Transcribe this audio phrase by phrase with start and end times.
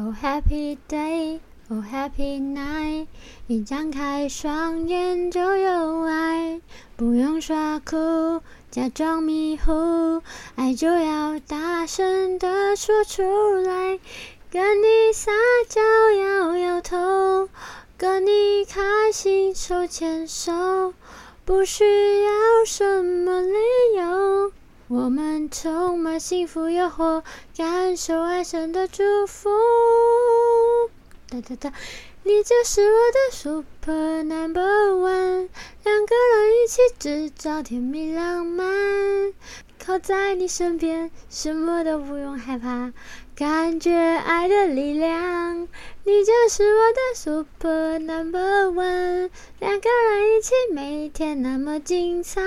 [0.00, 3.08] Oh happy day, oh happy night，
[3.48, 6.60] 一张开双眼就有爱，
[6.94, 8.40] 不用耍酷，
[8.70, 10.22] 假装迷糊，
[10.54, 13.24] 爱就要大声的说出
[13.56, 13.98] 来，
[14.52, 15.32] 跟你撒
[15.68, 15.80] 娇
[16.12, 17.48] 摇摇头，
[17.96, 20.94] 跟你开心手牵手，
[21.44, 22.30] 不需要
[22.64, 23.56] 什么理
[23.96, 24.52] 由。
[24.90, 27.22] 我们充满幸福诱惑，
[27.54, 29.50] 感受爱神的祝福。
[31.28, 31.74] 哒哒哒，
[32.22, 35.50] 你就是我的 super number one，
[35.84, 39.34] 两个人一起制造甜蜜浪漫，
[39.78, 42.90] 靠在你身边，什么都不用害怕，
[43.36, 45.68] 感觉爱的力量。
[46.04, 49.28] 你就是我的 super number one，
[49.58, 52.40] 两个人一起，每天那么精彩。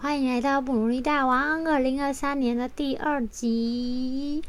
[0.00, 4.44] 欢迎来到不努力大王二零二三年的第二集。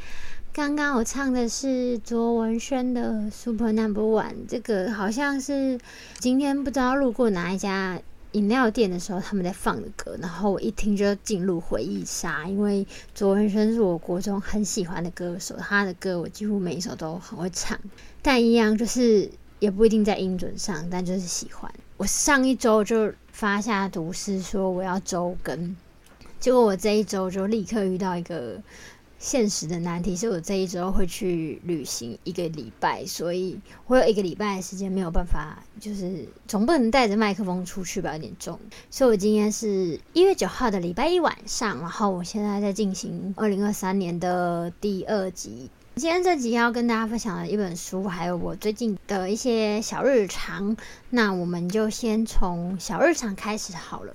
[0.53, 5.79] 刚刚我唱的是卓文萱的《Super Number One》，这个好像是
[6.19, 7.99] 今天不知道路过哪一家
[8.33, 12.47] 饮料店的时候他们在放的歌，然后我一听就进入回忆杀。
[12.47, 17.75] 因为卓文萱是我国中很喜欢的歌手，她的歌我几乎每一首都很会唱，
[18.21, 21.71] 但一样就是也不一定在音准上，但就是喜欢。
[21.97, 23.13] 我上一周就。
[23.31, 25.73] 发下毒誓说我要周更，
[26.41, 28.61] 结果我这一周就立刻遇到一个
[29.17, 38.59] 现实的难题，是我这一周会去旅行一个礼拜，所以我有一个礼拜的时间没有办法，就是总不能带着麦克风出去吧，有点重。
[38.91, 45.69] 所以我今天是一月九号的礼拜一晚上，然后我现在在进行二零二三年的第二集。
[45.99, 50.77] 今天这集要跟大家分享的一本书，还有我最近的一些小日常。
[51.09, 54.13] 那我们就先从小日常开始好了。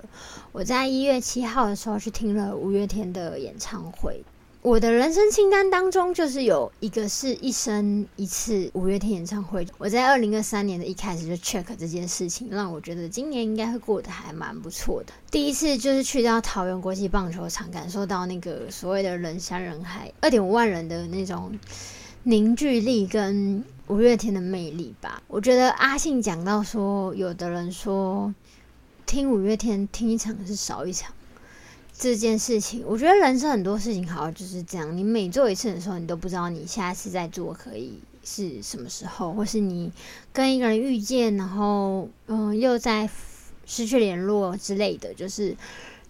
[0.51, 4.23] 我在一月七号的时候去听了五月天的演唱会。
[4.65, 9.63] 我的人生清单当中，就是有一个是一生一次五月天演唱会。
[9.77, 15.13] 我在二零二三年的一开始就 check 这件事情，让我觉得今年应该会过得还蛮不错的。
[15.29, 21.55] 第一次就是去到桃园国际棒球场，感受到那个所谓的人山人海，二点五万人的那种
[22.23, 25.21] 凝聚力跟五月天的魅力吧。
[25.27, 28.33] 我觉得阿信讲到说，有的人说
[29.05, 31.13] 听五月天听一场是少一场。
[31.97, 34.95] 这件事情，我觉得人生很多事情好像就是这样。
[34.95, 39.89] 你每做一次的时候，你都不知道你下次再做可以是什么时候，或是你
[40.33, 43.09] 跟一个人遇见，然后嗯，又在
[43.65, 45.13] 失去联络之类的。
[45.13, 45.55] 就是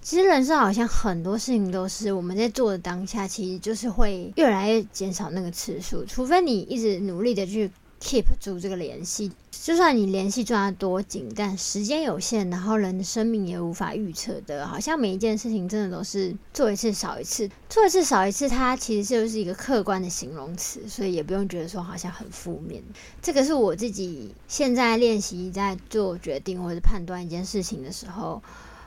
[0.01, 7.69] 其实人生好像很多事情都是我们在做的当下，其实就是会越来越减少那个次数，除非你一直努力的去。
[8.01, 14.67] Keep 住这个联系，就算你联系抓得多紧，但时间有限，然后人的生命也无法预测的。
[14.67, 22.83] 好像每一件事情真的都是做一次少一次，做一次少一次，它其实就是一个客观的形容词，所以也不用觉得说好像很负面。
[23.21, 28.41] 这个是我自己现在练习在做决定或者判断一件事情的时候，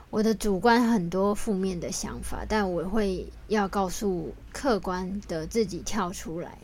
[0.09, 6.57] 我的主观很多负面的想法，但我会要告诉客观的自己跳出来。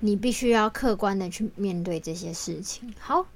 [0.00, 2.92] 你必须要客观的去面对这些事情。
[2.98, 3.26] 好，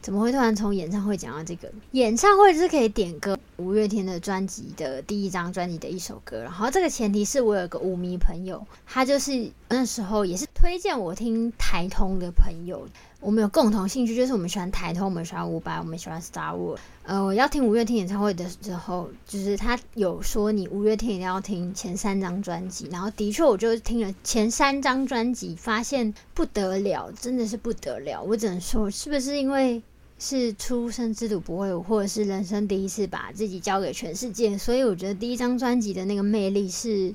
[0.00, 1.70] 怎么会突然从演唱会讲到这个？
[1.92, 6.42] 演唱会是可以点歌，五月天的专辑的第一张专辑的一首歌。
[6.42, 12.86] 然后这个前提是我有个舞迷朋友，他就是那时候也是推荐我听台通的朋友。
[13.26, 16.76] 我们有共同兴趣，就是我们喜欢抬头，我们喜欢伍佰，我们喜欢 Star War。
[17.02, 28.22] 呃，我要听五月天演唱会的时候，就是他有说你五月天一定要听前三张专辑，然后的确我就听了前三张专辑，发现不得了，真的是不得了。
[28.22, 29.82] 我只能说，是不是因为
[30.20, 37.12] 是出生之犊不会舞，或者是人生第一次把自己交给全世界，所以我觉得第一张专辑的那个魅力是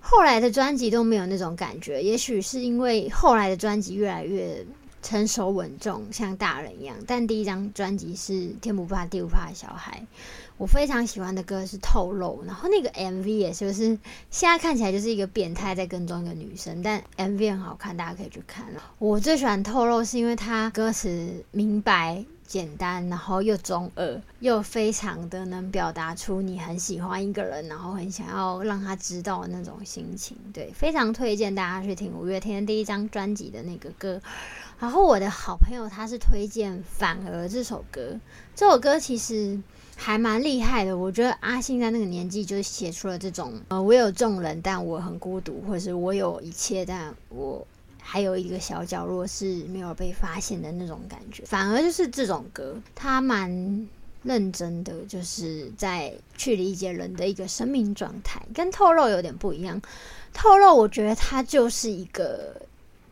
[0.00, 2.02] 后来的专辑都没有那种感觉。
[2.02, 4.62] 也许是因为后来的专辑越来越。
[5.04, 6.96] 成熟稳重，像大人一样。
[7.06, 10.00] 但第一张专辑是《天不怕地不怕的小孩》，
[10.56, 13.98] 我非常喜欢的歌是《透露》，然后那个 MV 也就是
[14.30, 18.64] 现在看起来就是一个变态在跟踪一个女生，但 MV 很好看，大家可以去看。
[18.98, 30.34] 我最喜欢《透露》是因为它歌词明白、简单，然后又中二，又非常的能表达出你很喜欢一个人，然后很想要让他知道的那种心情。
[30.52, 34.18] 对，非常推荐大家去听五月天第一张专辑的那个歌。
[34.84, 38.20] 然后我的好朋友他是推荐《反而》这首歌，
[38.54, 39.58] 这首歌其实
[39.96, 40.94] 还蛮厉害的。
[40.94, 47.66] 我觉得阿信在那个年纪就写出了这种呃，我有众人，但我很孤独，或者是我有一切，但我
[47.98, 51.42] 还有一个小角落是没有被发现的那种感觉。
[51.46, 53.88] 反而就是这种歌，他蛮
[54.22, 59.80] 认真的，就是在去理解人的一个生命状态，跟透露有点不一样。
[60.34, 62.60] 透露，我觉得它就是一个。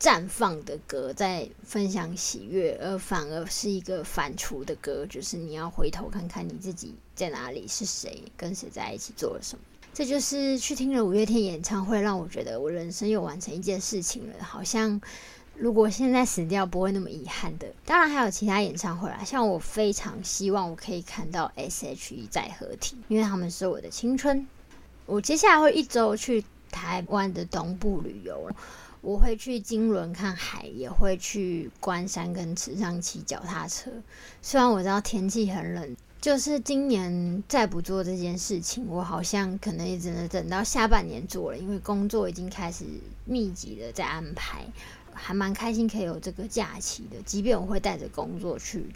[0.02, 9.62] 绽放的歌，在分享喜悦，而反而是一个反刍的歌，就是你要回头看看你自己在哪里，是谁跟谁在一起做了什么。
[9.94, 15.00] 这就是去听了五月天演唱会，让我觉得我人生又完成一件事情了，好像。
[15.54, 17.68] 如果现在死掉，不会那么遗憾的。
[17.84, 24.44] 当然还有其他演唱会啦，像我非常希望我可以看到 S.H.E 再合体，因为他们是我的青春。
[25.04, 28.50] 我接下来会一周去台湾的东部旅游，
[29.02, 33.90] 我会去金轮看海，也会去关山跟池上骑脚踏车。
[34.40, 42.84] 虽然我知道天气很冷，就是今年再不做这件事情，我好像可能也只能等到下半年做了，因为工作已经开始
[43.24, 44.64] 密集的在安排。
[45.14, 48.86] 还蛮开心可以有这个假期的，即便我会带着工作去。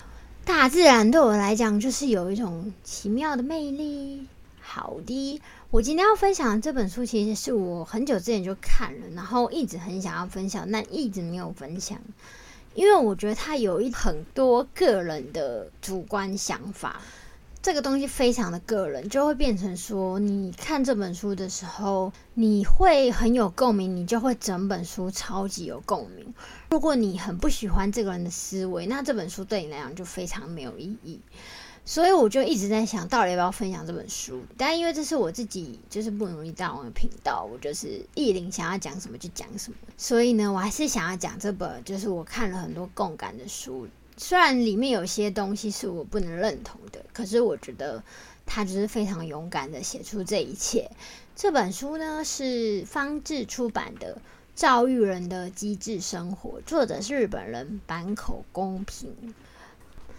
[0.47, 4.26] 大自然对我来讲就是有一种奇妙的魅力。
[4.59, 5.41] 好的，
[5.72, 11.98] 我今天要分享的这本书其实是我很久之前就看了，然后一直很想要分享，但一直没有分享，
[12.74, 17.00] 因为我觉得它有一很多个人的主观想法。
[17.60, 26.32] 这个东西非常的个人，就会变成说，你看这本书的时候，你会很有共鸣，你就会整本书超级有共鸣。
[26.70, 31.18] 如果你很不喜欢这个人的思维，那这本书对你来讲就非常没有意义。
[31.88, 34.43] 所以我就一直在想，到底要不要分享这本书？
[34.59, 39.77] 但因为这是我自己就是不努力大王的频道，我就是意林想要讲什么就讲什么。
[39.97, 43.87] 所以呢，我还是想要讲这本，就是我看了很多共感的书。
[44.17, 48.03] 虽然里面有些东西是我不能认同的，可是我觉得
[48.44, 50.91] 他就是非常勇敢的写出这一切。
[51.37, 54.15] 这本书呢是方志出版的
[54.56, 59.15] 《教育人的机智生活》，作者是日本人坂口公平。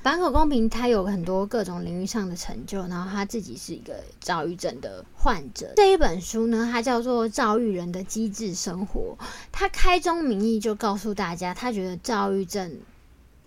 [0.07, 5.73] 反口公平他有很多各种领域上的成就，然后他自己是一个躁郁症的患者。
[5.75, 9.17] 这一本书呢，它叫做《躁郁人的机智生活》，
[9.51, 12.79] 他开宗明义就告诉大家，他觉得躁郁症。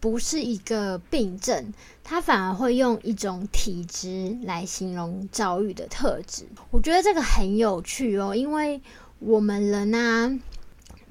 [0.01, 1.73] 不是一个病症，
[2.05, 6.45] 他反而会用一种体质来形容躁郁的特质。
[6.71, 8.83] 我觉得这个很有趣哦，因为
[9.19, 10.39] 我们人啊，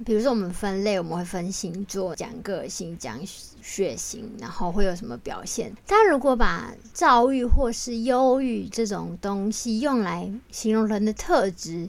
[0.05, 3.19] 比如说我们分类，我们会分星座、讲个性、讲
[3.61, 5.75] 血型，然后会有什么表现。
[5.85, 11.87] 但如果把躁郁或是忧郁这种东西用来形容人的特质，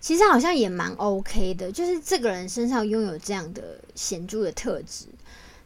[0.00, 5.04] 其实好像也蛮 OK 的，就是这个人身上拥有这样的显著的特质。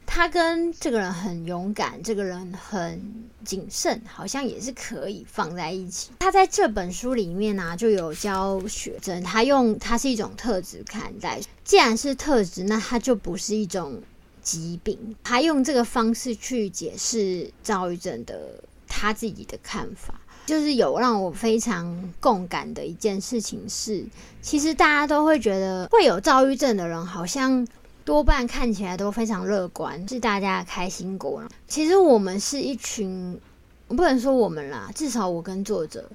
[0.07, 6.11] 他跟这个人很勇敢，这个人很谨慎，好像也是可以放在一起。
[6.19, 11.39] 他在这本书里面呢，就有教学生，他用他是一种特质看待。
[11.63, 14.01] 既然是特质，那它就不是一种
[14.41, 15.15] 疾病。
[15.23, 24.05] 他用这个方式去解释躁郁症的他自己的看法，就是有让我非常共感的一件事情是，
[24.41, 27.67] 其实大家都会觉得会有躁郁症的人好像。
[28.05, 31.41] 多半看起来都非常乐观，是大家的开心果。
[31.67, 33.41] 其实我们是一群，
[33.87, 36.07] 我不能说我们啦，至少我跟作者，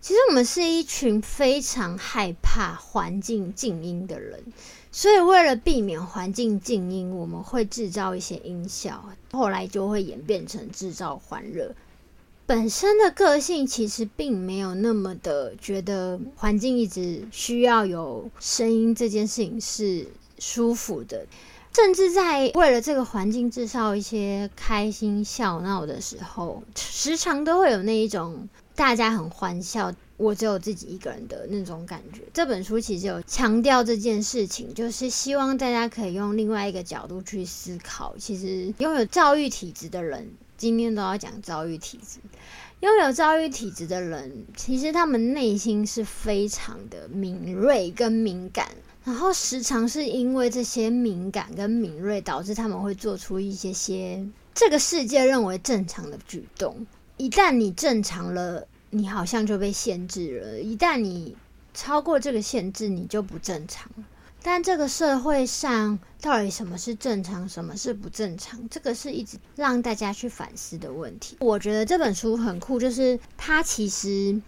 [0.00, 4.40] 其实我们是一群非常害怕环境静音的人。
[4.92, 11.74] 所以为了避免环境静音，我们会制造一些音效，后来就会演变成制造欢乐。
[12.46, 20.06] 本身的个性其实并没有那么的觉得环境一直需要有声音这件事情是。
[20.38, 21.26] 舒服的，
[21.74, 32.22] 甚至在为了这个环境制造一些开心笑闹的时候，时常都会有那一种大家很欢笑，我只有自己一个人的那种感觉。
[32.32, 38.16] 这本书其实有强调这件事情，就是希望大家可以用另外一个角度去思考。
[38.18, 42.18] 其实拥有躁郁体质的人，今天都要讲躁郁体质。
[42.80, 48.68] 拥有躁郁体质的人，其实他们内心是非常的敏锐跟敏感。
[49.08, 54.22] 然后时常是因为这些敏感跟敏锐，导致他们会做出一些些
[54.54, 56.86] 这个世界认为正常的举动。
[57.16, 61.34] 一旦你正常了，你好像就被限制了；一旦你
[61.72, 64.04] 超过这个限制，你就不正常了。
[64.42, 71.38] 但这个社会上到底什么是正常，什么是不正常，这个是一直让大家去反思的问题。
[71.40, 74.38] 我觉得这本书很酷，就是它其实。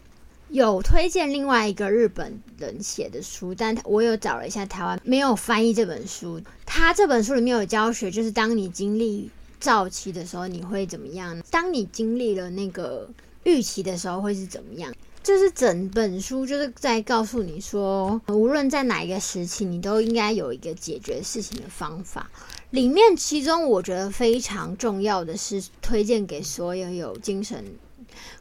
[0.50, 6.40] 有推荐另外一个日本人写的书，但我有找了一下台湾没有翻译这本书。
[6.66, 9.30] 他这本书里面有教学，就是当你经历
[9.61, 11.40] 早期的时候，你会怎么样？
[11.52, 13.09] 当你经历了那个
[13.45, 14.92] 预期的时候，会是怎么样？
[15.23, 22.28] 就是整本书就是在告诉你说，无论在哪一个时期，你都应该有一个解决事情的方法。
[22.71, 27.64] 里面其中我觉得非常重要的是，推荐给所有有精神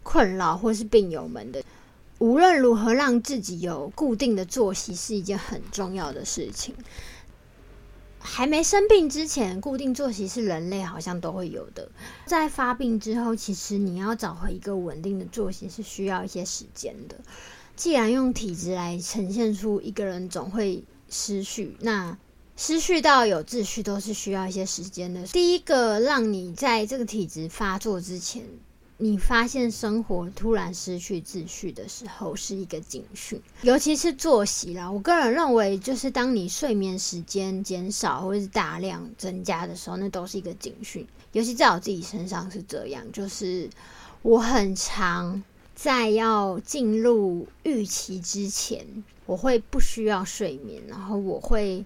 [0.02, 1.62] 困扰或是病友们的。
[2.20, 6.76] 无论如何，让自己有固定的作息是一件很重要的事情。
[8.22, 11.90] 还没生病之前，固定作息是人类好像都会有的。
[12.26, 17.16] 在发病之后，其实你要找回一个稳定的作息是需要一些时间的。
[17.78, 22.18] 既然用体质来呈现出一个人总会失序，那
[22.58, 25.24] 失序到有秩序都是需要一些时间的。
[25.28, 28.44] 第一个让你在这个体质发作之前。
[29.02, 34.92] 你发现生活突然失去秩序的时候，是一个警讯，尤其是作息啦。
[34.92, 41.08] 我个人认为，就是当你睡眠时间减少或是大量增加的时候，那都是一个警讯。
[41.32, 43.70] 尤其在我自己身上是这样，就是
[44.22, 45.42] 我很常
[45.74, 48.86] 在要进入预期之前，
[49.26, 51.86] 我会不需要睡眠，然后我会。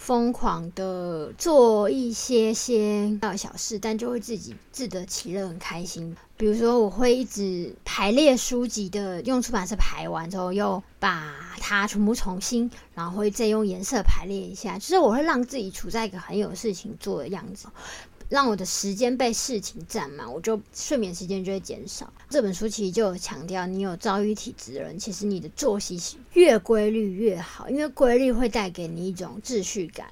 [0.00, 6.16] 疯狂的做一些些小小事，但就会自己自得其乐，很开心。
[6.38, 17.68] 比如说，我会一直排列书籍的，用出版社排完之后，又把它全部重新，然后会再用颜色排列一下，就是我会让自己处在一个很有事情做的样子。
[18.30, 22.10] 让我的时间被事情占满，我就睡眠时间就会减少。
[22.28, 26.00] 这本书其实就有强调，你有躁郁体质的人，其实你的作息
[26.34, 30.06] 越规律越好，因为规律会带给你一种秩序感，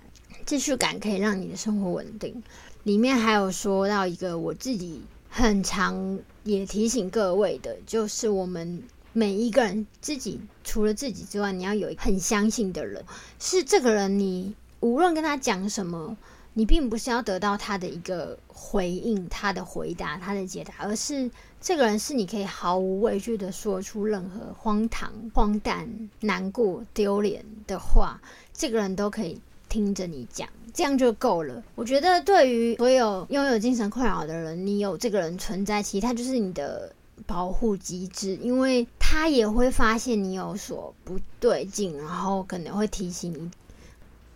[0.44, 2.42] 秩序感可以让你的生活稳定。
[2.82, 8.82] 里面还有说到一个我自己很常也提醒各位的，就是我们
[9.12, 13.04] 每一个人自己除了自己之外，你要有很相信的人，
[13.38, 16.16] 是这个人，你无论跟他讲什么。
[16.58, 25.88] 你并不是要得到他的一个回应，他的回答，他的解答，而是这个人是你可以毫无畏惧的说出任何荒唐、荒诞、
[26.18, 28.20] 难过、丢脸的话，
[28.52, 31.62] 这个人都可以听着你讲，这样就够了。
[31.76, 36.92] 我觉得对于所有拥有精神困扰的人，你有这个人存在，其实他就是你的
[37.24, 43.48] 保护机制，因为他也会发现你有所不对劲，然后可能会提醒你。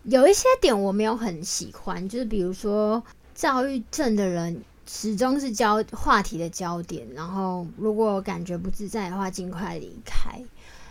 [0.04, 3.02] 有一些点我没有很喜欢，就是比如说
[3.34, 10.40] 躁郁症的人始终是焦话题的焦点，然后如果感觉不自在的话，尽快离开。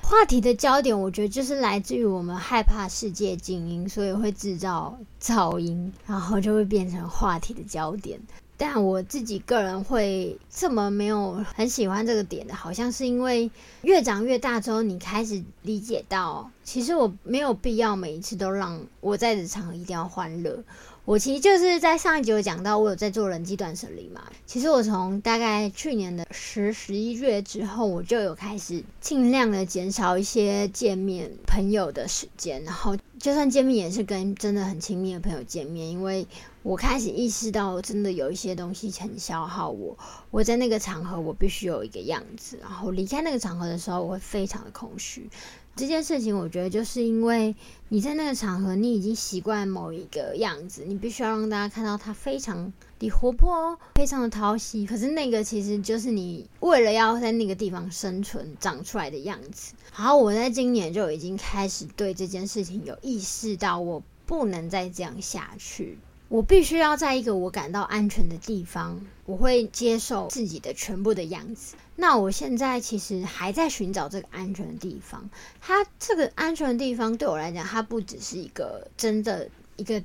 [0.01, 8.19] 话题的焦点，我觉得就是来自于我们害怕世界静音，所以会制造噪音，然后就会变成话题的焦点。
[8.63, 13.49] 但我自己个人会这么没有很喜欢这个点的，好像是因为
[13.81, 20.63] 越长越大之后，你开始理解到，其实我没有必要每一次都让我在的场一定要欢乐。
[21.05, 24.21] 我其实就是在上一集有讲到，我有在做人际断舍离嘛。
[24.45, 36.27] 其实我从大概去年的十十一月之后，我就有开始尽量的减少一些见面朋友的时间，然后就算见面也是跟真的很亲密的朋友见面，因为。
[36.63, 39.97] 我开始意识到，真的有一些东西很消耗我。
[40.29, 45.27] 我在那个场合，我必须有一个样子，然后离开那个场合的时候，我会非常的空虚。
[45.75, 47.55] 这件事情，我觉得就是因为
[47.89, 54.85] 你在那个场合，你已经习惯某一个样子，你必须要让大家看到他非常的活泼哦，非常的讨喜。
[54.85, 59.73] 可是那个其实就是你为了要在那个地方生存长出来的样子。
[59.91, 65.97] 好，我在今年就已经开始对这件事情有意识到，我不能再这样下去。
[66.31, 71.75] 我必须要在一个我感到安全的地方，我会接受自己的全部的样子。
[71.97, 75.29] 那我现在其实还在寻找这个安全的地方。
[75.59, 80.01] 它这个安全的地方对我来讲，它不只是一个真的一个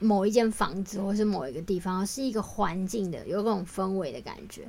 [0.00, 4.68] 某一间房子，或是某一个地方，是一个环境的，有种氛围的感觉。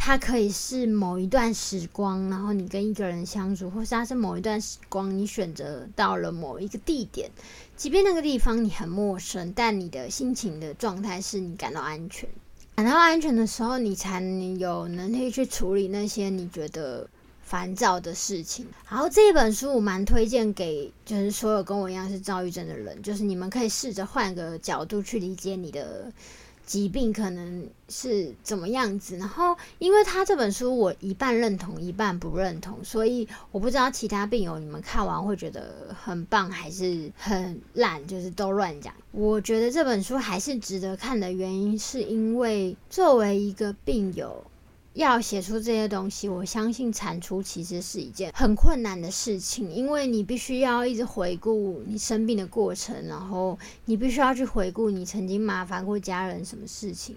[0.00, 7.28] 它可以是某一段时光，然后你跟一个人相处，或是它是某一段时光，你选择到了某一个地点，
[7.76, 12.28] 即便那个地方你很陌生，但你的心情的状态是你感到安全，
[12.76, 14.22] 感到安全的时候，你才
[14.58, 17.06] 有能力去处理那些你觉得
[17.42, 18.64] 烦躁的事情。
[18.88, 26.10] 然后这一本书我蛮推荐给，就是所有跟我一样是躁郁症的人，就是你们可以试着换个角度去理解你的。
[26.68, 29.16] 疾病可能是怎么样子？
[29.16, 38.92] 然后，因为他这本书我一半认同，一半不认同，所以我不知道其他病友你们看完会觉得很棒还是很烂，就是都乱讲。
[39.12, 44.44] 我觉得这本书还是值得看的原因，是因为作为一个病友。
[45.02, 57.14] 要写出这些东西，我相信产出其实是一件很困难的事情，因为你必须要一直回顾你生病的过程，然后你必须要去回顾你曾经麻烦过家人什么事情，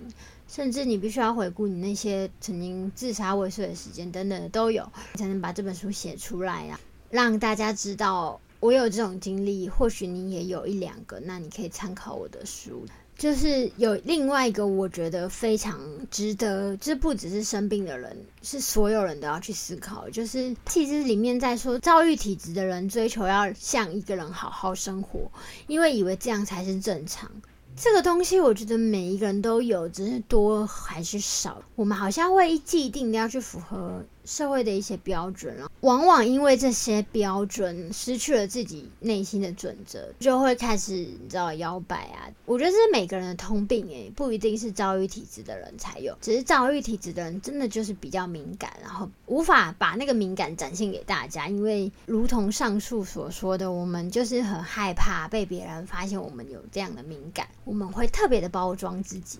[0.47, 12.85] 甚至你必须要回顾你那些曾经自杀未遂的时间等等的都有，才能把这本书写出来啊，让大家知道我有这种经历，或许你也有一两个，那你可以参考我的书。
[13.21, 20.09] 就是有另外一个我觉得非常值得，这不只是生病的人，是所有人都要去思考。
[20.09, 25.31] 就是其实里面在说，遭遇体质的人追求要像一个人好好生活，
[25.67, 27.29] 因为以为这样才是正常。
[27.75, 31.61] 这个东西我觉得每一个人都有，只是多还是少。
[31.75, 34.03] 我们好像会既定的要去符合。
[34.31, 42.31] 社会的一些标准啊，往往因为这些标准失去了自己内心的准则，就会开始你知道摇摆啊。
[42.45, 51.49] 我觉得这是每个人的通病诶，不一定是遭遇体质的人才有，只是遭遇体质的人真的就是比较敏感，然后无法把那个敏感展现给大家。
[51.49, 59.39] 因为如同上述所说的，我们就是很害怕被别人发现我们有这样的敏感，我们会特别的包装自己，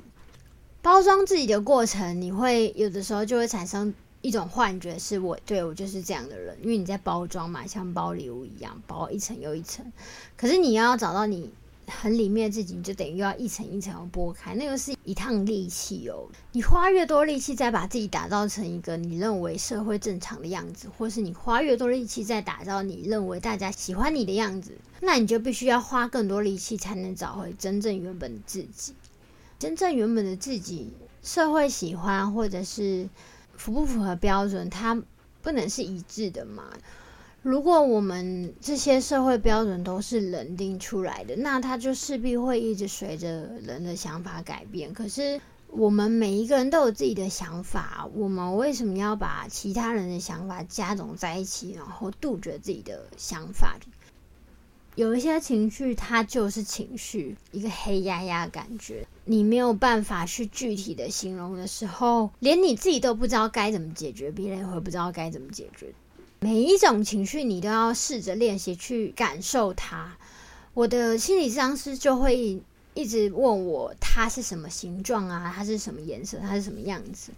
[0.82, 3.94] 包装自己的过程，你会有的时候就会产生。
[4.22, 9.92] 一种幻觉是我对我就是这样的人，因为你在包装嘛，像包礼物一样，包一层又一层。
[10.38, 11.50] 可是你要找到你
[11.88, 16.28] 很里面的自己，你就等于要一层一层要剥开，那个是一趟力气哦。
[16.52, 28.94] 你花越多力气，再把自己打造成一个你认为社会正常的样子，或是你花越多力气在打造你认为大家喜欢你的样子，那你就必须要花更多力气才能找回真正原本的自己。
[29.58, 33.10] 真正原本的自己，社会喜欢或者是。
[33.62, 35.00] 符不符合标准，它
[35.44, 36.64] 不能是一致的嘛？
[37.44, 44.92] 如果我们这些社会标准都是人定出来的，那它就势必会一直随着人的想法改变。
[44.92, 53.78] 可是我们每一个人都有自己的想法，我们为什么要把其他人的想法加总在一起，然后杜绝自己的想法？
[54.96, 65.94] 有一些情绪，它就是情绪，一个黑压压感觉，你没有办法去具体的形容的时候，连你自己都不知道该怎么解决，别人也会不知道该怎么解决。
[66.42, 70.18] 每一种情绪，你都要试着练习去感受它。
[70.74, 72.62] 我的心理治疗师就会
[72.94, 75.54] 一直问我，它是什么形状啊？
[75.56, 76.38] 它是什么颜色？
[76.40, 77.32] 它是什么样子？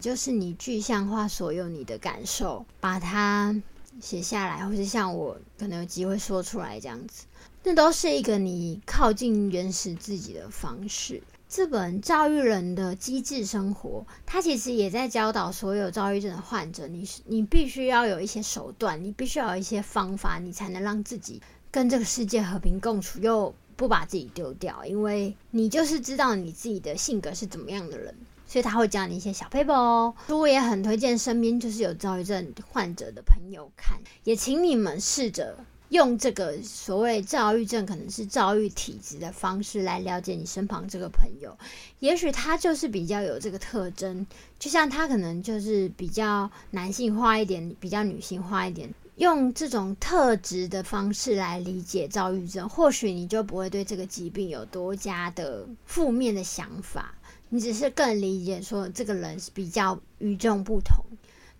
[0.00, 3.54] 就是你具象化所有你的感受，把它。
[4.00, 7.24] 写下来，或是像我可能有机会说出来这样子，
[7.62, 11.22] 那都是一个你靠近原始自己的方式。
[11.48, 21.40] 这本《躁郁人的机智生活》，它其实也在教导所有躁郁症的患者，你是你必须要有一些手段，你必须要有一些方法，你才能让自己
[21.70, 28.12] 跟这个世界和平共处，又不把自己丢掉，因为你就是知道你自己的性格是怎么样的人。
[28.46, 41.56] 所以他会教你一些小 paper 哦，我也很推荐身边就是有躁郁症患者的朋友看，也请你们试着用这个所谓躁郁症可能是躁郁体质的方式来了解你身旁这个朋友，
[42.00, 44.26] 也许他就是比较有这个特征，
[44.58, 57.14] 就像他可能就是比较男性化一点，比较女性化一点，用这种特质的方式来理解躁郁症，或许你就不会对这个疾病有多加的负面的想法。
[57.48, 61.04] 你只是更理解说这个人是比较与众不同，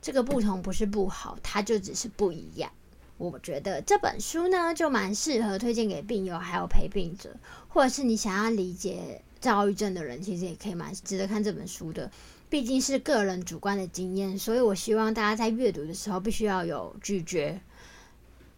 [0.03, 2.71] 这个不同不是不好，他就只是不一样。
[3.19, 7.35] 我觉得这本书呢，就蛮适合推荐给病友还有陪病者，
[7.69, 12.11] 或者是你想要理解躁郁症的人，其实也可以蛮值得看这本书的。
[12.51, 17.59] 毕竟是个人主观的经验，所以我希望大家在阅读的时候必须要有咀嚼。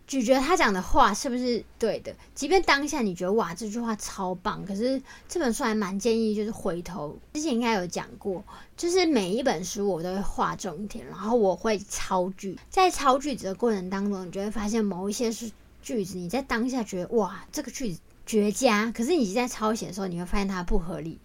[0.09, 2.17] 咀嚼他讲的话是不是对的？
[2.35, 8.43] 即便当下你觉得哇这句话超棒，可是这本书还蛮建议就是回头之前应该有讲过，
[8.75, 21.19] 就是每一本书我都会画重点，然后我会抄句，在抄句子的过程当中，你就会发现某一些是句子，你在当下觉得哇这个句子绝佳，可是你在抄写的时候，你会发现它不合理，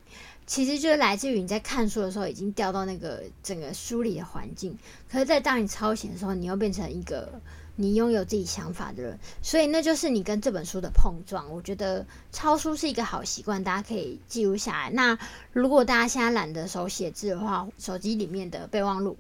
[0.46, 4.78] 其实就是来自于你在看书的时候已经掉到那个整个书里的环境，
[5.10, 7.40] 可是，在当你抄写的时候，你又变成一个。
[7.76, 11.52] 你拥有自己想法的人，所以那就是你跟这本书的碰撞。
[11.52, 14.90] 我觉得抄书是一个好习惯，大家可以记录下来。
[14.92, 15.18] 那
[15.52, 19.18] 如果大家现在懒得手写字的话，手机里面的备忘录，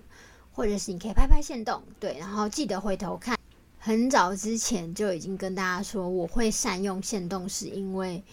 [0.51, 3.35] 或者是你可以拍拍线动，对，然后记得回头看。
[3.79, 8.23] 很早之前就已经跟大家说，我会善用线动，是因为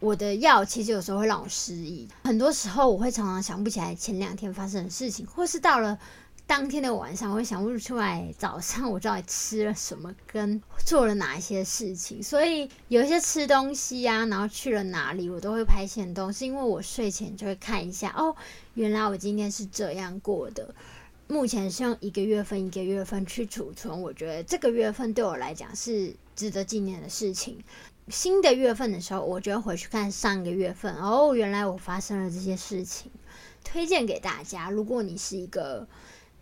[0.00, 5.98] 我的药其实有时候会让我失忆，很多时候我会常常想不起来前两天发生的事情，或是到了。
[6.46, 12.22] 当天的晚上，我会想不出来早上我到底吃了什么，跟做了哪一些事情。
[12.22, 18.36] 所以有一些吃东西啊，然后去了哪里，我都会拍现东是因为我睡前就会看一下，哦，
[18.74, 20.74] 原来我今天是这样过的。
[21.26, 27.58] 目前是用一个月份一个月份去储存，我觉得这个月份对我来讲是值得纪念的事情。
[28.08, 33.10] 新的月份的时候，我就回去看上个月份，哦，原来我发生了这些事情，
[33.64, 34.68] 推荐给大家。
[34.68, 35.88] 如果你是一个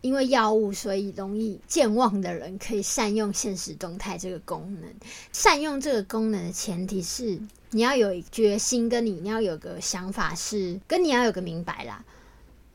[0.02, 4.92] 因为药物所以容易健忘的人，可以善用现实动态这个功能。
[5.32, 12.04] 善用这个功能的前提是，你要有决心，跟你你要有个想法，是跟你要有个明白啦。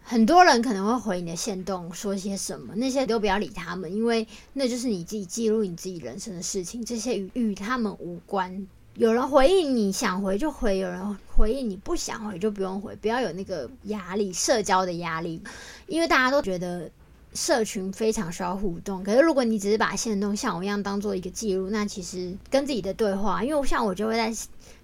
[0.01, 8.65] 很多人可能会回你的线动说些什么，那些都不要理他们，因为那就是你自己记录你自己人生的事情，这些与与他们无关。
[8.93, 15.39] 有人回应你想回就回，有人回应你不想回就不用回，不要有那个压力，社交的压力，
[15.87, 16.89] 因为大家都觉得
[17.33, 19.03] 社群非常需要互动。
[19.03, 24.33] 可是如果你只是把线动像我一样当做一个记录，那其实跟自己的对话，因为像我就会在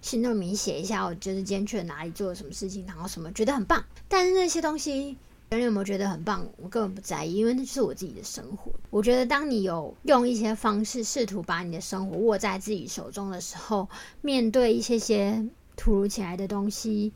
[0.02, 3.84] 心动里面写一下，我就是今天去了哪里，做了什么事情，然后什么觉得很棒。
[4.08, 5.18] 但是那些东西。
[5.50, 6.48] 别人有没有觉得很棒？
[6.58, 8.72] 我根本不在意，因为那是我自己的生活。
[8.90, 13.88] 我觉得，当你有用一些方式试图把你的生活握在自己手中的时候，
[14.22, 17.14] 面对一些些突如其来的东西，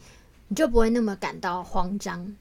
[0.49, 2.35] 你就不会那么感到慌张。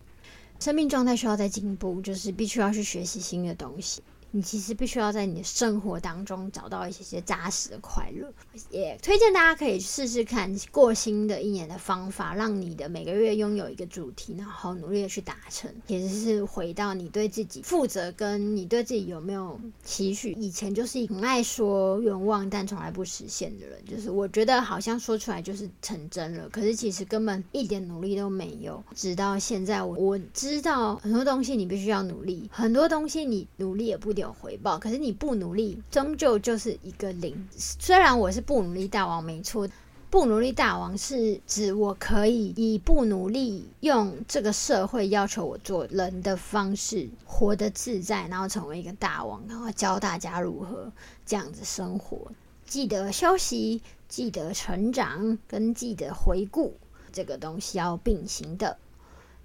[0.59, 4.03] 生命状态需要在进步，就是必须要去学习新的东西。
[4.37, 8.31] 你其实必须要在你的生活当中找到一些些扎实的快乐，
[8.69, 20.33] 也推荐大家可以试试看过新的一年的方法，让你的每个月拥有一个主题，然后努力的去达成，也就是回到你对自己负责，跟你对自己有没有期许。
[20.33, 28.85] 以前就是很爱说愿望，但从来不实现的人，就是我觉得好像说出来就是成真了，可是其实根本一点努力都没有。
[28.95, 34.26] 直到现在，我我知道很多东西你必须要努力，很多东西你努力也不一定。
[34.27, 37.49] 有回报，可是你不努力，终究就是一个零。
[37.57, 39.69] 虽然我是不努力大王，没错，
[40.11, 50.91] 不努力大王是指我可以以不努力，用这个社会要求我做人的方式活得自在，然后成为一个大王，然后教大家如何
[51.25, 52.31] 这样子生活。
[52.67, 56.77] 记得休息，记得成长，跟记得回顾，
[57.13, 58.77] 这个东西要并行的。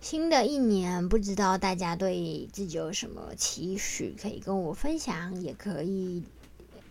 [0.01, 6.23] 新的一年，不知道大家对自己有什么期许，可以跟我分享，也可以。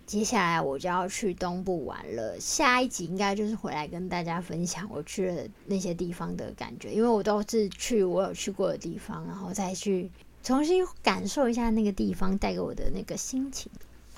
[0.07, 10.09] 接下来我就要去东部玩了，下一集应该就是回来跟大家分享我去了那些地方的感觉，因为我都是去我有去过的地方，然后再去
[10.45, 13.71] 重新感受一下那个地方带给我的那个心情。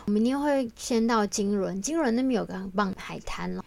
[0.05, 3.65] 我明天会先到金轮，金轮那边有个很棒的海滩了。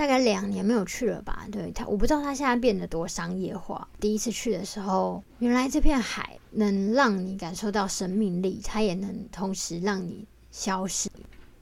[0.00, 1.46] 大概两年没有去了吧？
[1.52, 3.86] 对他，我不知道他现在变得多商业化。
[4.00, 11.10] 第一次去的时候，原来这片海能让你感受到生命力，它也能同时让你消失。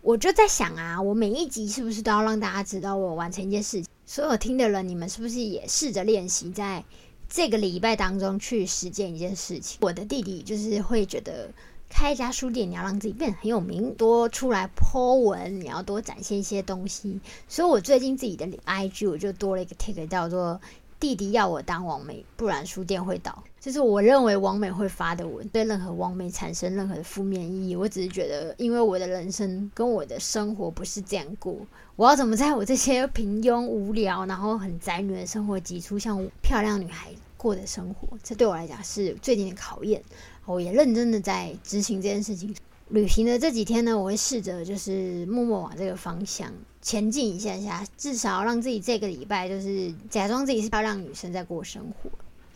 [0.03, 3.87] 我就在想啊，我每一集是不是都要让大家知道我完成一件事情？
[4.07, 6.85] 所有听的人，你们是不是也试着练习，在
[7.29, 9.79] 这个礼拜当中去实践一件事情？
[9.81, 11.51] 我的弟弟就是会觉得。
[12.01, 17.19] 开一家书店，你要让自己变得很有名，多出来 po 文，你要多展现一些东西。
[17.49, 20.61] 所以我最近自己的 IG 我就多了一个 tag，叫做
[21.01, 23.43] “弟弟要我当王美，不然书店会倒”。
[23.59, 27.75] 就是我认为王美会发的文，对任何王美产生任何的负面意义。
[27.75, 31.57] 我只是觉得，因为我的人生跟我的生活不是这样过，
[31.97, 38.17] 我要怎么在我这些平庸无聊，然后很宅女的生活挤出像漂亮女孩过的生活？
[38.23, 40.01] 这对我来讲是最近的考验。
[40.49, 42.55] 我也认真的在执行这件事情。
[42.89, 52.11] 旅行的这几天呢，我会试着就是默默往这个方向前进一下下，至少让自己这个礼拜就是假装自己是漂亮女生在过生活。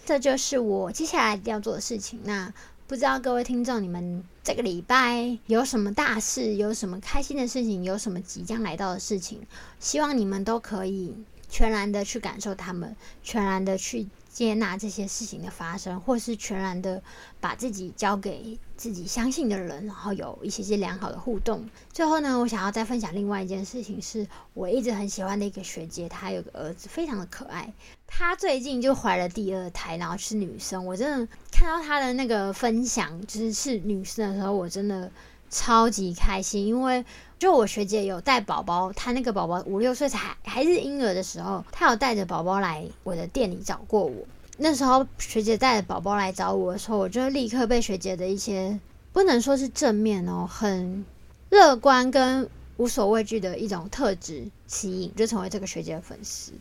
[0.06, 2.18] 这就是我接下来要做的事情。
[2.24, 2.50] 那
[2.86, 6.54] 不知道各位听众，你们这个礼拜有什么大事？
[6.54, 7.84] 有什么开心的事情？
[7.84, 9.38] 有什么即将来到的事情？
[9.78, 11.14] 希望你们都可以
[11.50, 14.08] 全然的去感受他们，全然的去。
[14.32, 17.02] 接纳这些事情的发生，或是全然的
[17.38, 21.68] 把自己交给自己相信的人，然后有一些些良好的互动。
[21.92, 27.70] 最后呢，我想要再分享另外一件事情，是我一直很喜欢的一个学姐，她有个儿子，非常的可爱。
[28.06, 30.84] 她最近就怀了第二胎，然后是女生。
[30.86, 35.12] 我真的看到她的那个分享，就是是女生的时候，我真的
[35.52, 37.04] 超级开心，因为。
[37.38, 44.14] 就我学姐有带宝宝，她那个宝宝五六岁才还是婴儿的时候，她有带着宝宝来我的店里找过我。
[44.58, 48.78] 那时候学姐带着宝宝来找我的时候，我就立刻被学姐的一些
[49.12, 51.04] 不能说是正面哦，很
[51.50, 56.52] 乐观跟无所畏惧的一种特质吸引，就成为这个学姐的粉丝。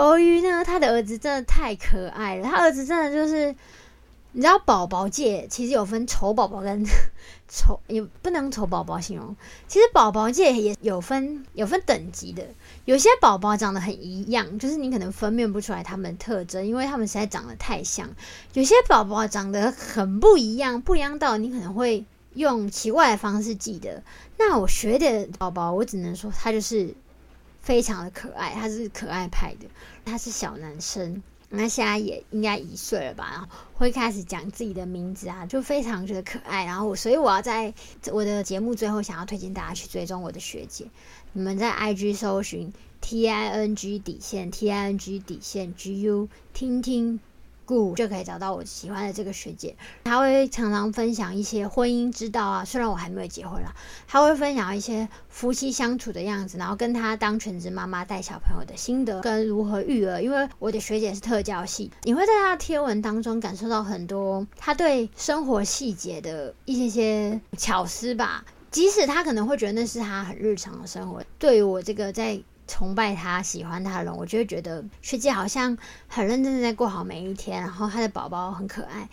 [0.00, 3.54] 由于呢，他的儿子真的太可爱了，他儿子真的就是。
[4.36, 6.84] 你知道宝宝界其实有分丑宝宝跟
[7.48, 9.36] 丑，也不能丑宝宝形容。
[9.68, 12.44] 其实宝宝界也有分有分等级的，
[12.84, 18.10] 有些宝宝长得很一样，就是你可能分辨不出来他们的特征，因为他们实在长得太像。
[18.54, 24.02] 有些宝宝长得很不一样，不一样到你可能会用奇怪的方式记得。
[24.36, 26.92] 那我学的宝宝，我只能说他就是
[27.62, 29.68] 非常的可爱，他是可爱派的，
[30.04, 31.22] 他是小男生。
[31.56, 36.64] 那现在也应该一岁了吧，然后会开始讲自己的名字啊，就非常觉得可爱。
[36.64, 37.72] 然后我，所以我要在
[38.12, 40.86] 我的节目最后想要推荐大家去追踪我的学姐，
[41.32, 47.20] 你们在 IG 搜寻 T I N G 底线 T I N G 底线 G U 听听。
[47.66, 52.64] 故就可以找到我喜欢的这个学姐，她会常常分享一些婚姻之道啊。
[52.64, 53.74] 虽然我还没有结婚啦，
[54.06, 60.20] 她会分享一些夫妻相处的样子，然后跟她当全职妈妈带小朋友的心得跟如何育儿。
[60.20, 68.44] 因为我的学姐是特教系，你会在她的贴文当中感受到很多她对生活细节的一些些巧思吧。
[68.70, 72.40] 即使她可能会觉得那是她很日常的生活，对于我这个在。
[72.66, 75.76] 崇拜他、喜欢他的人，我就会觉得学姐好像
[76.08, 79.08] 很认真的在过好每一天，然后她的宝宝很可爱。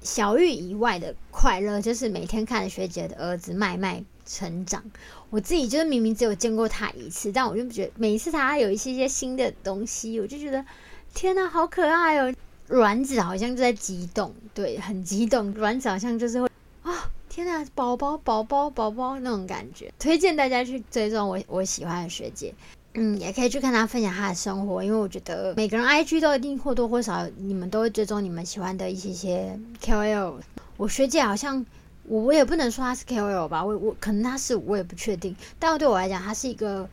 [0.00, 4.82] 小玉以外的快乐，就是每天看着学姐的儿子麦麦成长。
[5.28, 10.64] 我自己就是明明只有见过他一次，但我就觉得每一次他有一些些新的东西，我就觉得
[11.12, 12.32] 天哪，好可爱哦！
[12.68, 15.52] 卵子好像就在激动，对，很激动。
[15.54, 16.48] 卵子好像就是会
[16.82, 19.92] 啊，天哪，宝宝、宝宝、宝宝那种感觉。
[19.98, 22.54] 推荐大家去追踪我我喜欢的学姐。
[22.98, 30.34] 嗯，也可以去看他分享他的生活，因为我觉得每个人 IG 都一定或多或少，你们都会追踪你们喜欢的一些些 KOL。
[30.76, 31.64] 我学姐好像，
[32.04, 35.34] 我我也不能说她是 KOL 吧，我我可能她是，我也不确定。
[35.58, 36.88] 但对我来讲，她是一个。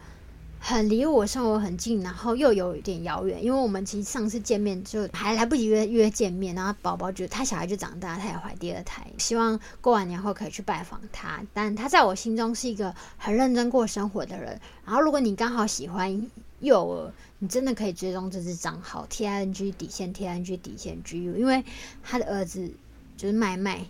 [0.67, 11.39] 很离我生活很近，然后又有一点遥远，因为我们其实上次见面就还来不及约约见面，然后宝宝就他小孩就长大，他也怀第二胎，希望过完年后可以去拜访他。
[11.53, 14.59] 但他在我心中是一个很认真过生活的人。
[14.83, 16.25] 然后如果你刚好喜欢
[16.61, 21.63] 幼儿，你真的可以追踪这支账号 T I N G 底线 T I N G 底线 G U，因为
[22.01, 22.71] 他的儿子
[23.15, 23.85] 就是麦麦，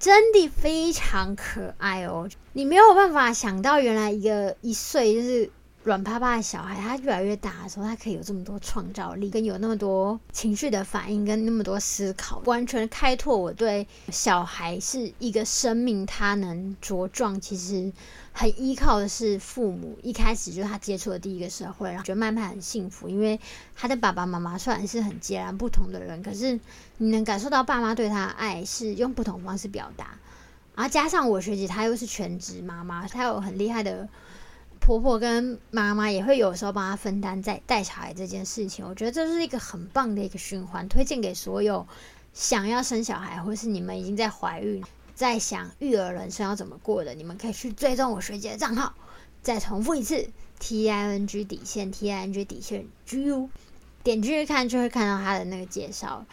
[0.00, 2.28] 真的非常可爱哦。
[2.54, 5.48] 你没有办法想到，原来一个一岁就是。
[5.84, 17.90] 软趴趴的小孩，他越来越大的时候，他可以有这么多创造力，跟有那么多情绪的反应，跟那么多思考，完全开拓我对小孩是一个生命，他能茁壮，其实
[18.32, 19.96] 很依靠的是父母。
[20.02, 23.40] 一开始就是他接触的第一个社会，然后觉得慢慢很幸福，因为
[23.74, 26.60] 他的爸爸妈妈虽然是很截然不同的人，可是
[26.98, 30.18] 你能感受到爸妈对他的爱是用不同方式表达。
[30.74, 34.06] 然后加上我学姐，她又是全职妈妈，她有很厉害的。
[34.80, 41.86] 婆婆跟妈妈也会有时候帮她分担在带小孩这件事情，我觉得这是一个很棒的一个循环，推荐给所有
[42.32, 44.82] 想要生小孩，或是你们已经在怀孕，
[45.14, 48.94] 在想育儿人生要怎么过的，你们可以去追踪我学姐的账号。
[49.40, 53.48] 再重复一次，T I N G 底线，T I N G 底线 G U，
[54.02, 56.26] 点进去看就会看到她的那个介绍，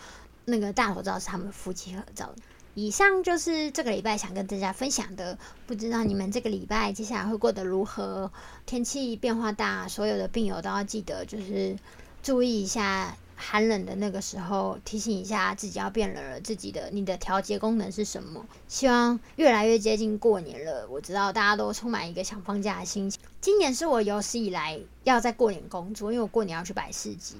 [0.45, 2.33] 那个大头照是他们夫妻合照。
[2.75, 8.29] 以上就是这个礼拜想跟大家分享的，不知道你们这个礼拜接下来会过得如何？
[8.65, 11.77] 天气变化大，所有的病友都要记得，就是
[12.21, 16.41] 注意一下寒冷的那个时候，提醒一下自己要变冷了。
[16.41, 18.45] 自己的你的调节功能是什么？
[18.67, 23.21] 希望越来越接近过年了，我知道大家都充满一个想放假的心情。
[23.39, 27.37] 今年是我有史以来要在过年工作，因为我过年要去摆市集，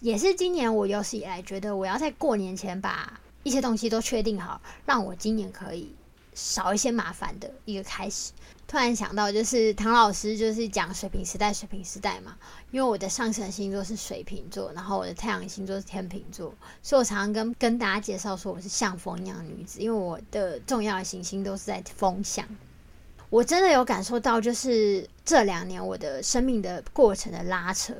[0.00, 3.20] 也是今年我有史以来觉得我要在过年前把。
[3.44, 5.94] 一些东西都确定好，让我今年可以
[6.34, 8.32] 少一些麻烦的一个开始。
[8.66, 12.34] 突然想到，就是唐老师就是讲水瓶时代，水瓶时代嘛。
[12.70, 16.52] 因为我的上升星座是水瓶座，然后我的太阳星座是天秤座，
[16.82, 22.44] 所以我常常跟跟大家介绍说我是像风一样的女子，因为我的重要的行星都是在风向。
[23.28, 27.94] 我真的有感受到，就是这两年我的生命的过程的拉扯，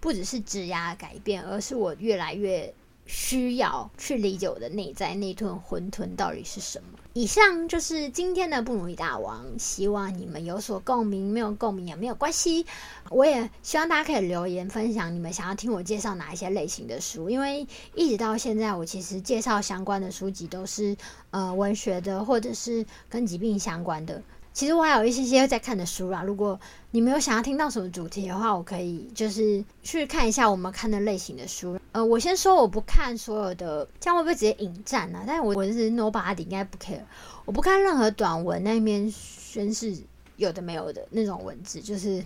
[0.00, 2.74] 不只是质押改变，而是我越来越。
[3.08, 6.98] 需要去理解我的内在那顿混沌到底是什么。
[7.14, 12.64] 以上就是今天的不努力大王，希望你们有所共鸣，没有共鸣也没有关系。
[13.08, 20.94] 我也希望大家可以留言分享你们想要听我介绍哪一些类型的书，因为一直到现在，我其实介绍相关的书籍都是
[21.30, 24.22] 呃文学的，或者是跟疾病相关的。
[24.58, 26.20] 其实我还有一些些在看的书啦。
[26.24, 26.58] 如果
[26.90, 31.78] 你没有想要听到什么主题的话，我可以就是去看一下我们看的类型的书。
[31.92, 35.22] 呃，我先说我不看所有的，这样会不会直接引战呢？
[35.24, 36.98] 但是我我是 nobody，应该不 care。
[37.44, 39.96] 我不看任何短文那边宣誓
[40.34, 42.24] 有的没有的那种文字，就是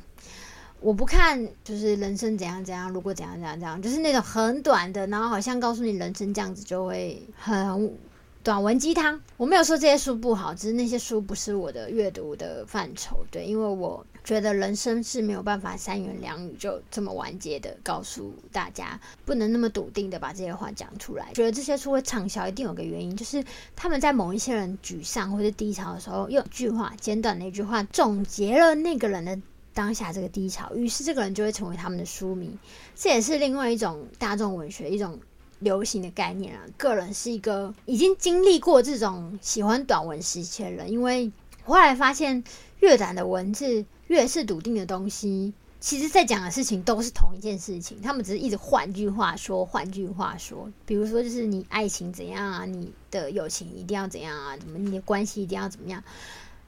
[0.81, 7.93] 我不看，就是人生怎样怎样，如果怎样怎样怎样，就是那种很短的，然后好像告诉你人生这样子就会很。
[8.45, 13.25] 短文鸡汤，我没有说这些书不好，只是那些书不是我的阅读的范畴。
[13.31, 21.33] 对，因为我觉得人生是没有办法三言两语就这么完结的告诉大家，不能那么笃定的把这些话讲出来。
[21.35, 23.45] 觉得这些书会畅销，一定有个原因，就是
[23.77, 29.39] 他们在某一些人沮丧或者低潮的时候，用一句话简短的一句话总结了那个人的
[29.73, 32.51] 当下这个低潮，于是这个人就会成为他们的书迷。
[32.97, 35.21] 这也是另外一种大众文学一种。
[35.63, 36.63] 流行的概念啊。
[36.77, 41.33] 个人是一个已经经历过这种喜欢短文时期的人，因为
[41.65, 42.45] 后来发现
[42.81, 45.53] 越短的文字越是笃定的东西。
[45.81, 50.71] 其实，在讲的事情都是同一件事情，他们只是一直换句话说，换句话说。
[50.87, 56.01] 比如说，就是你爱情怎样啊，你的友情一定要怎样啊，怎么你的关系一定要怎么样，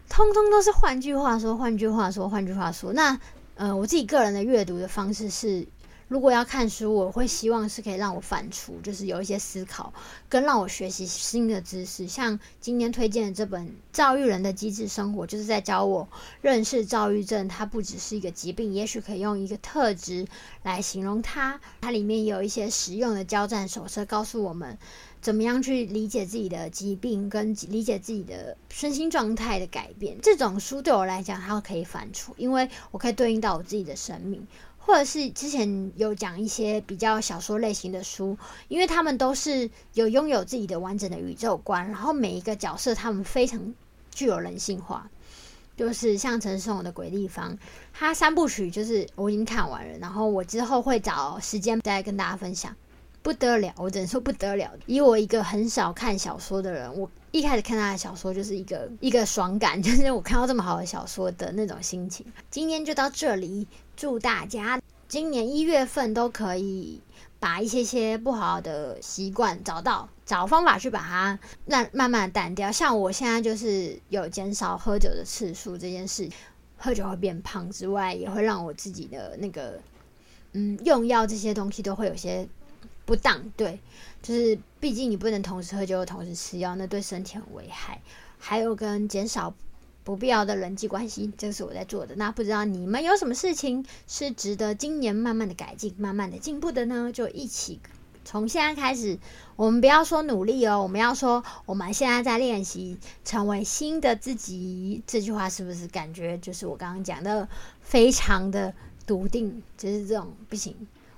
[0.09, 2.93] 通通都是换句话说，换句话说，换句话说。
[2.93, 3.17] 那，
[3.55, 5.65] 呃，我自己个人的阅读的方式是。
[6.09, 9.93] 如果要看书，我会希望是可以让我反刍，就是有一些思考，
[10.29, 12.07] 跟让我学习新的知识。
[12.07, 16.07] 像今天推荐的这本《躁郁人的机智生活》，就是在教我
[16.43, 20.27] 认识躁郁症，它不只是一个疾病，也许可以用一个特质
[20.63, 21.59] 来形容它。
[21.81, 24.77] 它里面有一些实用的交战手册，告诉我们
[25.23, 30.19] 怎么样去理解自己的疾病，跟理解自己的身心状态的改变。
[30.23, 34.47] 这种书对我来讲，它可以反刍，因为我可以对应到我自己的生命。
[34.87, 38.37] 或者是之前有讲一些比较小说类型的书，
[38.69, 43.75] 因为他们都是有拥有自己的完整的宇宙观，然后每一个角色他们非常
[44.11, 45.09] 具有人性化，
[45.75, 47.55] 就是像陈思勇的《鬼地方》，
[47.95, 52.77] 他三部曲就是我已经看完了，然后我之后会找时间再跟大家分享，
[53.23, 54.71] 不得了，我只能说不得了。
[54.85, 62.27] 以我一个很少看小说的人，我一开始看他的小说就是一个一个爽感， 就是我看到这么好的小说的那种心情。
[62.51, 63.67] 今天就到这里。
[63.97, 67.01] 祝大家今年一月份都可以
[67.39, 72.73] 把一些些不好的习惯找到，找方法去把它让慢慢淡掉。
[72.73, 76.29] 像我现在就是有减少喝酒的次数这件事，
[76.77, 79.81] 喝酒会变胖之外，也会让我自己的那个
[80.53, 82.49] 嗯用药这些东西都会有些
[83.05, 83.41] 不当。
[83.57, 83.79] 对，
[84.23, 88.01] 就是毕竟你不能同时喝酒同时吃药，那对身体很危害。
[88.39, 89.55] 还有跟减少。
[90.05, 92.15] 不必要的人际关系，这是我在做的。
[92.17, 97.11] 那不知道你们有什么事情是值得今年慢慢的改进、慢慢的进步的呢？
[97.11, 97.81] 就一起
[98.25, 99.19] 从现在开始，
[99.57, 105.03] 我们不要说努力哦，我们要说我们现在在练习成为新的自己。
[105.07, 107.49] 这句话是不是感觉就是我刚刚讲的
[107.81, 108.75] 非常的
[109.07, 109.63] 笃定？
[109.77, 110.75] 就是这种不行。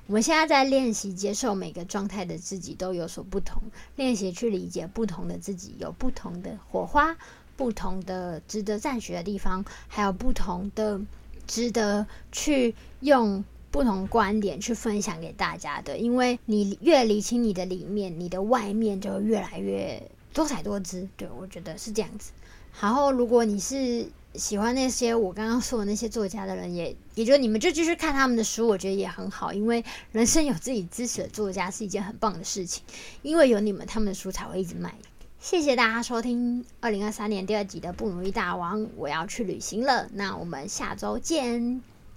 [0.06, 3.60] 我们现在在练习接受每个状态的自己都有所不同，
[3.96, 7.16] 练习去理解不同的自己有不同的火花。
[7.56, 11.00] 不同的值得赞许的地方，还有不同的
[11.46, 15.96] 值得去用不同观点去分享给大家的。
[15.96, 21.08] 因为你越理清你的里面，你的外面就越来越多彩多姿。
[21.16, 22.30] 对我觉得是这样子。
[22.80, 29.50] 然后，如果你是喜欢那些我刚刚说的那些作家的人，也也就你们就继续看他们的书，我觉得也很好。
[29.50, 32.82] 因为人生有自己支持的作家是一件很棒的事情。
[33.22, 34.94] 因为有你们，他们的书才会一直卖。
[35.48, 40.08] 谢谢大家收听二零二三年第二集的不努力大王，我要去旅行了。
[40.12, 41.80] 那我们下周见。